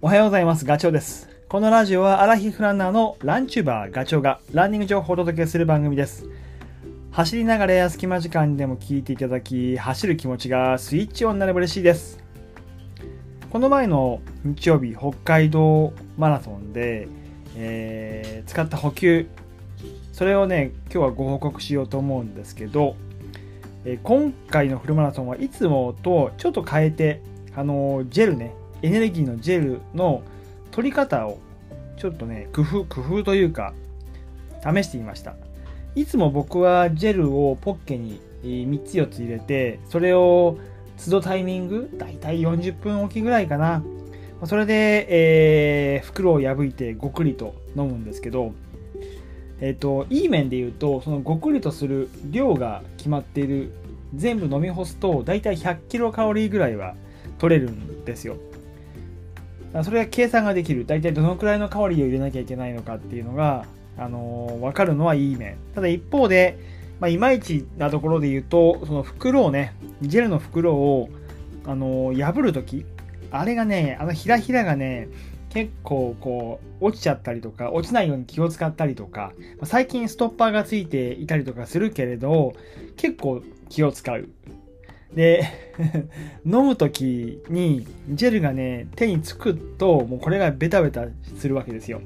[0.00, 0.64] おはようございます。
[0.64, 1.28] ガチョウです。
[1.48, 6.24] このラジオはアラヒフランナーのランチューバーガチョウがランニング情報をお届けする番組です。
[7.10, 12.22] 走りながらや隙間時間でも聞いていただき、走る気持ちがスイッチオンになれば嬉しいです。
[13.50, 17.08] この前の日曜日、北海道マラソンで、
[17.56, 19.26] えー使った補給、
[20.12, 22.94] それをね、今日はご報告しようと思うんですけど、
[23.84, 27.20] え今回のフルマラソンはいつもとちょっと変えて、
[27.56, 30.22] あのジェルね、エネルギーのジェルの
[30.70, 31.38] 取り方を
[31.96, 33.74] ちょっとね、工夫、工夫というか、
[34.62, 35.34] 試してみました。
[35.94, 40.58] いつも僕はジェルをポッケに3つ4つ入れて、それを
[41.04, 43.82] 都度タイミング、だいたい40分おきぐらいかな。
[44.44, 45.06] それで、
[45.96, 48.52] えー袋を破いてごくりと飲むんですけど、
[49.60, 53.72] えっ、と、いい面で言うと、そのごくりとする量が決まっている、
[54.14, 56.94] 全部飲み干すと、だいたい100キロカロリーぐらいは
[57.38, 58.36] 取れるんですよ。
[59.84, 60.86] それが計算ができる。
[60.86, 63.66] だいたいどのくらいのカロリーを入れなきゃいけないのかっていうのが、
[63.96, 65.56] あのーわかるのはいい面。
[65.74, 66.58] ただ一方で、
[67.00, 71.10] まあ、いまいちなところで言うと、その袋をね、ジェルの袋を、
[71.66, 72.86] あのー破るとき、
[73.30, 75.08] あれがね、あのひらひらがね、
[75.50, 79.32] 結構こう、落ちちゃったりとか、落ちないように気を使ったりとか、
[79.64, 82.54] 最近ストッパーがついていたりとかするけれど、
[82.96, 84.28] 結構気を使う。
[85.14, 85.44] で、
[86.44, 91.06] 飲むときにジェルがね、手につくと、もうこれがベタベタ
[91.38, 92.00] するわけですよ。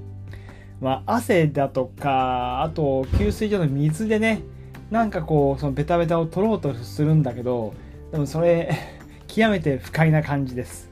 [0.81, 4.43] まあ、汗だとか、あと、給水所の水でね、
[4.91, 7.73] なんかこう、そのベタベタを取ろうとするんだけど、
[8.11, 8.71] でもそれ、
[9.29, 10.91] 極めて不快な感じです。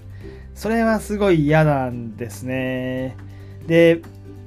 [0.54, 3.16] それはすごい嫌なんですね。
[3.66, 4.00] で、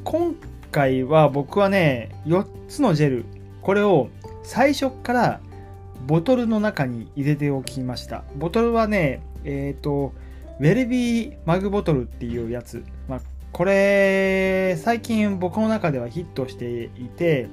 [0.03, 0.35] 今
[0.71, 3.25] 回は僕はね、4つのジェル、
[3.61, 4.09] これを
[4.43, 5.39] 最初から
[6.05, 8.23] ボトルの中に入れておきました。
[8.35, 10.13] ボトルはね、えっ、と、
[10.59, 12.83] ウェルビーマグボトルっていうやつ。
[13.07, 17.47] まあ、これ、最近僕の中ではヒットしていて、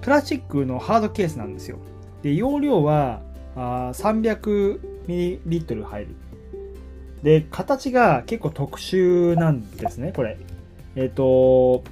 [0.00, 1.78] プラスチックのハードケースなんですよ。
[2.22, 3.20] で、容量は
[3.56, 6.14] あ 300ml 入る。
[7.22, 10.38] で、形が結構特殊なんですね、これ。
[10.96, 11.82] えっ、と、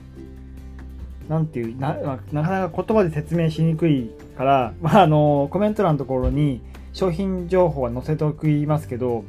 [1.28, 1.94] なんていうな、
[2.32, 6.60] なかなか言葉で説明しにくいから、まあ、あの、コメント欄のところに
[6.92, 9.24] 商品情報は載せておきますけど、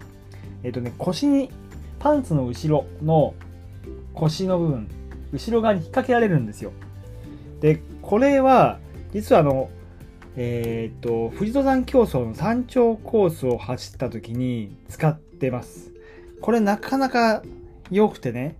[0.64, 1.50] えっ、とね、腰に、
[2.00, 3.34] パンツの後ろの
[4.14, 4.88] 腰の部分、
[5.32, 6.72] 後ろ側に引っ掛けられるんですよ。
[7.62, 8.80] で、これは、
[9.14, 9.70] 実はあの、
[10.36, 15.92] えっ、と、富士登山競争の山頂コースを走った時に使ってます。
[16.42, 17.42] これなかなか
[17.90, 18.58] 良くてね、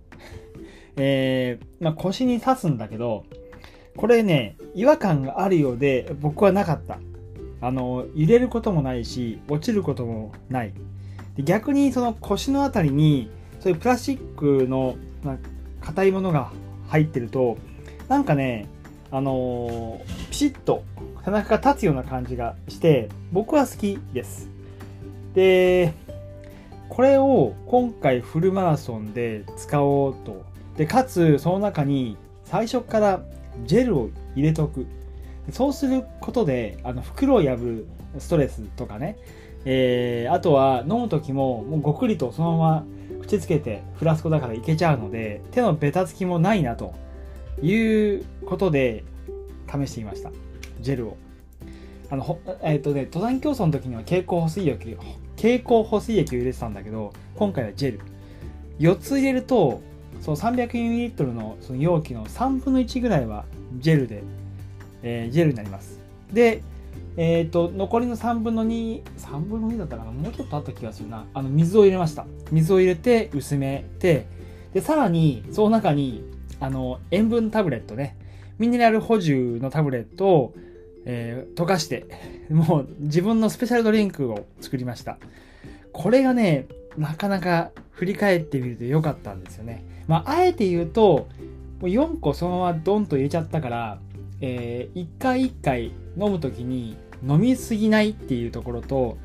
[0.96, 3.24] えーまあ、腰に刺すんだけど、
[3.98, 6.98] これね、違和感があるようで僕はなかった。
[7.60, 10.72] あの、揺れることもないし、落ちることもない。
[11.36, 13.28] で逆にその腰のあたりに、
[13.58, 14.94] そういうプラスチックの、
[15.24, 15.36] ま、
[15.80, 16.52] 硬いものが
[16.86, 17.58] 入ってると、
[18.08, 18.66] なんかね、
[19.10, 20.84] あのーピシッと
[21.24, 24.48] 背中が立つような感じがして、僕は好きです。
[25.34, 25.92] で、
[26.88, 30.44] これを今回フルマラソンで使おうと。
[30.76, 33.22] で、かつその中に最初から
[33.64, 34.86] ジェルを入れとく。
[35.50, 37.86] そうすることで、あの、袋を破る
[38.18, 39.16] ストレスとかね、
[39.64, 42.86] えー、あとは飲む時ももうごくりとそのまま
[43.22, 46.94] 口つけてフラスコだからいけちゃうので、手のベタつきもないなと
[47.62, 47.74] い
[48.16, 49.04] うことで
[49.66, 50.30] 試してみました。
[50.80, 51.16] ジェルを。
[52.10, 54.96] あの、ほえっ、とね、登山競争の時には蛍光補水液、
[55.36, 58.00] 蛍光補水液を入れてたんだけど、今回はジェル。
[58.78, 59.80] 4つ入れると、
[60.20, 63.44] その 300ml のその容器の3分の1ぐらいは
[63.78, 64.22] ジェルで、
[65.02, 66.00] えージェルになります。
[66.32, 66.62] で、
[67.16, 70.12] えっ、と、残りの3分の2、3分の2だったかな？
[70.12, 71.26] もうちょっとあった気がするな。
[71.34, 72.26] あの、水を入れました。
[72.52, 74.26] 水を入れて、薄めて、
[74.72, 76.22] で、さらに、その中に、
[76.60, 78.16] あの、塩分タブレットね、
[78.58, 80.54] ミネラル補充のタブレットを、
[81.06, 82.06] えー溶かして、
[82.50, 85.18] もう自分のスペシャルドリンクを作りました。
[85.92, 86.66] これがね、
[86.98, 89.84] なかなか振り返ってみると良かったんですよね。
[90.06, 91.28] まあ、あえて言うと、
[91.80, 93.98] もう4個そのままドンと入れちゃったから、
[94.40, 95.86] え1回1回
[96.16, 96.96] 飲むときに
[97.26, 99.16] 飲みすぎないっていうところと、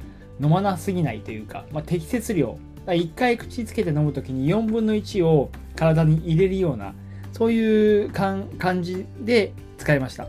[0.41, 2.57] 飲まなすぎないというか、まあ、適切量。
[2.85, 6.93] 1回口つけて飲むときに4分の1を体に入れるような、
[7.31, 8.49] そういう感
[8.81, 10.25] じで使いました。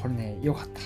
[0.00, 0.80] これね、良かった。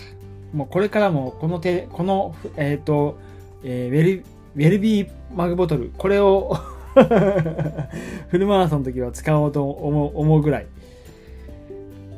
[0.56, 3.18] もうこれからもこの手、この、えっ、と、
[3.62, 4.24] えーウェル、
[4.58, 6.58] ウェルビーマグボトル、これを
[8.28, 10.66] フルマラソンの時は使おうと思うぐらい。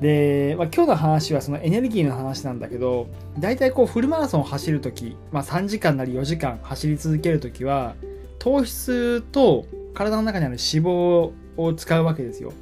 [0.01, 3.09] で、まあ、今日の話はそのエネルギーの話なんだけど、
[3.39, 7.95] 大体こうフルマラソンを走るとき、まあ、3時間なり4時間走り続けるときは、
[8.39, 12.55] 糖質と体の中にある脂肪を使うわけですよ。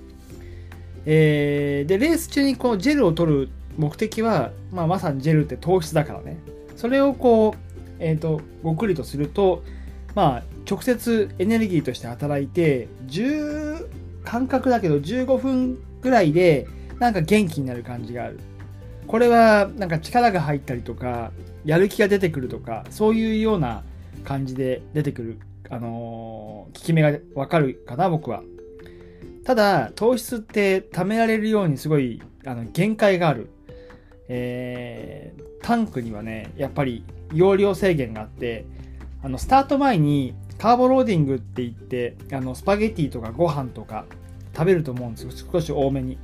[1.06, 6.40] えー、で、レース中にこうジェルを取る目的は、まあ、まさにジェルって糖質だからね。
[6.75, 7.67] それをこう、
[7.98, 9.62] えっ、ー、と、ごくりとすると、
[10.14, 13.88] まあ、直接エネルギーとして働いて、10、
[14.24, 16.66] 感覚だけど15分ぐらいで、
[16.98, 18.40] なんか元気になる感じがある。
[19.06, 21.32] これは、なんか力が入ったりとか、
[21.64, 23.84] やる気が出てくるとか、そういうような
[24.24, 25.38] 感じで出てくる、
[25.70, 28.42] あのー、効き目がわかるかな、僕は。
[29.44, 33.48] ただ、糖質って貯められるようにすごい、あの、限界がある。
[34.28, 38.64] えー、タンクにはね、やっぱり容量制限があって、
[39.22, 44.04] あの、スタート前にカーボローディングって言って、あの、スパゲティとかご飯とか
[44.54, 45.30] 食べると思うんですよ。
[45.52, 46.19] 少し多めに。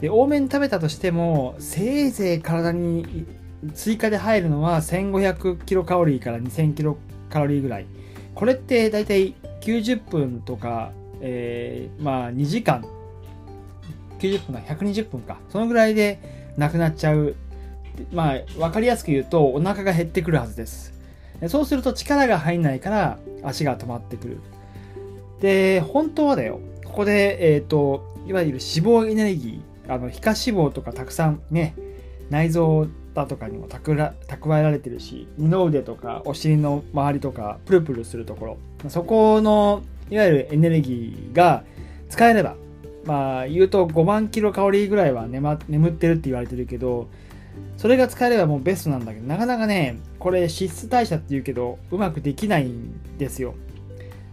[0.00, 3.26] で、多めに食べたとしても、せいぜい体に
[3.74, 6.98] 追加で入るのは1500キロカロリーから2000キロ
[7.30, 7.86] カロリーぐらい。
[8.34, 12.84] これってだいたい90分とか、えー、まあ2時間、
[14.18, 15.38] 90分か120分か。
[15.48, 17.34] そのぐらいでなくなっちゃう。
[18.12, 20.92] まあ、わかりやすく言うとお腹が減ってくるはずです。
[21.48, 24.38] そうすると力が入んないから足が止まってくる。
[25.40, 26.60] で、本当はだよ。
[26.84, 31.74] ここで、えっ、ー、と、いわゆる脂肪エネルギー、あの、皮下脂肪とかたくさんね、
[32.30, 41.64] 内臓だとかにも蓄えられてるし、二の腕とかお尻の周りとかプルプルするところ、そこの、いわゆるエネルギーが
[42.08, 42.56] 使えれば、
[43.06, 47.08] まあ、言うと5万キロカロリーぐらいは眠ってるって言われてるけど、
[47.76, 53.54] それが使えればもうベストなんだけど、なかなかね、これ脂質代謝って言うけど、うまくできないんですよ。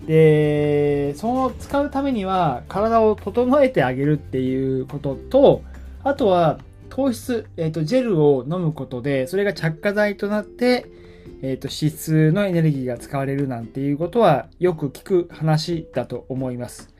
[0.08, 5.62] で、その使うためには体を整えてあげるっていうことと、
[6.04, 6.60] あとは
[6.90, 10.86] 糖質、えっ、ー、と、ジェルを飲むことで、それが着火剤となって、
[11.42, 16.94] えっ、ー、と、脂質のエネルギーが使われるなんていうことはよく聞く話だと思います。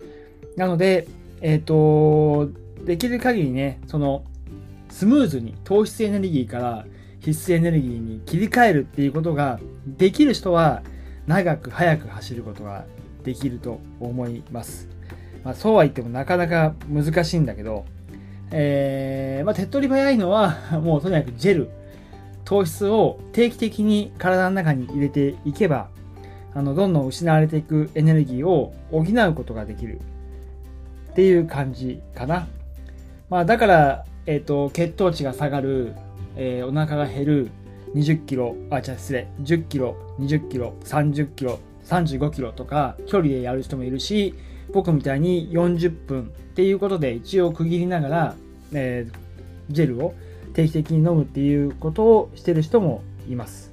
[0.58, 1.08] なので、
[1.44, 2.50] えっ、ー、と、
[2.86, 4.24] できる限りね、その、
[4.90, 6.86] スムーズに糖質エネルギーから
[7.20, 10.84] 必須エネルギーに切り替えるっていうことができる人は
[11.28, 12.86] 長く速く走ることが
[13.24, 14.88] できると思います。
[15.44, 17.86] まあ、そうは言ってもなかなか難しいんだけど、
[18.52, 21.70] えー、まあ、手っ取り早いのは、 もうとにかくジェル、
[22.46, 25.90] 糖質を定期的に体の中に入れていけば、
[26.54, 30.00] あの、どんどん失われていくエネルギーを補うことができる
[31.14, 32.48] っていう感じかな。
[33.30, 35.94] まあ、だから、えっ、ー、と、血糖値が下がる、
[36.36, 37.52] えー、お腹が減る、
[37.94, 44.34] 20キロ、あ、じゃ失礼、10キロ、20キロ、30キロ、35キロとか距離でやる人もいるし、
[44.74, 46.26] 僕みたいに40分っ
[46.56, 48.36] ていうことで一応区切りながら、
[48.74, 50.16] えー、ジェルを
[50.56, 53.72] 定期的に飲むっていうことをしてる人もいます。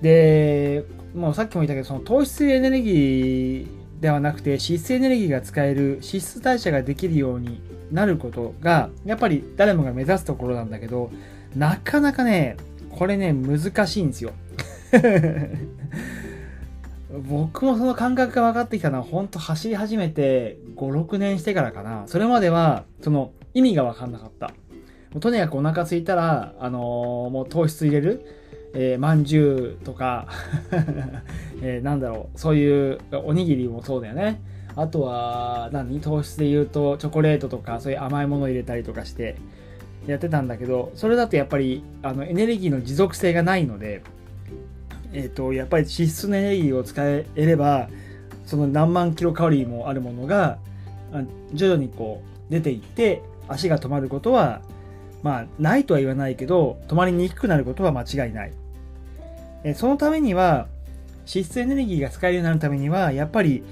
[0.00, 0.84] で、
[1.14, 7.60] もうさっきも言ったけど、その糖質エネルギーではなくて脂質エネルギーが使える脂質代謝ができるように
[7.90, 11.10] なることが、やっぱり誰もが目指すところなんだけど、
[11.56, 12.56] なかなかね、
[12.90, 14.32] これね、難しいんですよ。
[17.28, 22.02] 僕もその感覚が分かってきたのは、本当走り始めて5、6年してからかな。
[22.06, 24.52] それまでは、その意味が分かんなかった。
[25.20, 28.43] とにかくお腹空いたら、あのー、もう糖質入れる。
[28.74, 30.26] えー、まんじゅうとか
[31.62, 34.40] えー、なんだろう、そういうおにぎりもそうだよね。
[34.76, 36.00] あとは、何？
[36.00, 39.36] 糖質で言うと、チョコレートとか、そういう甘いものを入れたりとかして、
[40.06, 44.02] やってたんだけど、それだとやっぱり、あの、エネルギーの持続性がないので、
[45.12, 47.88] えっ、ー、と、やっぱり脂質のエネルギーを使えれば、
[48.44, 50.58] その何万キロカロリーもあるものが、
[51.52, 54.60] 徐々にこう、出ていって、足が止まることは、
[55.22, 58.52] まあ、ないとは言わないけど、止まりにくくなることは間違いない。
[59.64, 60.68] えそのためには、
[61.26, 63.62] 脂質エネルギーが使えるようになるためには、やっぱり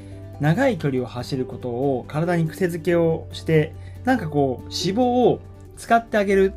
[0.41, 5.41] 長い距離を走ることを体に癖づけをして、なんかこう、脂肪を
[5.77, 6.55] 使ってあげる、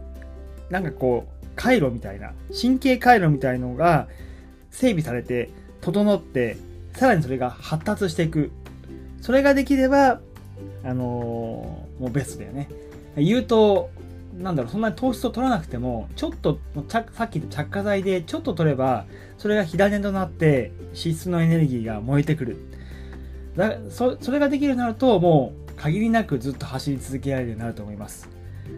[0.69, 4.07] なんかこう、回路みたいな、神経回路みたいのが
[4.71, 5.49] 整備されて、
[5.81, 6.57] 整って、
[6.93, 8.51] さらにそれが発達していく。
[9.21, 10.21] それができれば、
[10.83, 12.69] あのー、もうベストだよね。
[13.17, 13.89] 言うと、
[14.37, 19.05] なんだろう、そんなに糖質を取らなくても、ちょっと、さっき言った着火剤でちょっと取れば、
[19.37, 22.57] それが火種となって脂質のエネルギーが燃えてくる。
[23.55, 28.29] だそそれができるようになると、もう限りなくずっと走り続けられるようになると思います。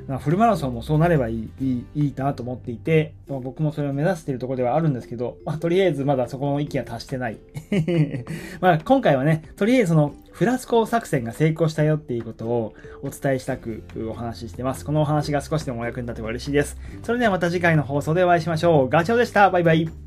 [0.07, 7.37] ま、フルマラソンもそうなればいいいいいいなと思っていて、まあ、僕もそれを目指しているところではあるんですけど、まあ、とりあえずまだそこの域は達してない。
[8.61, 14.85] まあ今回はね、とりあえずそのフラスコ作戦が成功したよっていうことをお伝えしたくお話ししてます。
[14.85, 16.77] このお話が少しでもお役に立てば嬉しいです。
[17.03, 18.89] それではまた次回の放送でお会いしましょう。
[18.89, 19.49] ガチョウでした。
[19.49, 20.06] バイバイ。